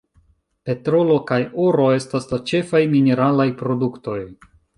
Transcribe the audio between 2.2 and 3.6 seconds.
la ĉefaj mineralaj